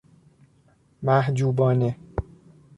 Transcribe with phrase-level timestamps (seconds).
[1.03, 1.95] محجوبانه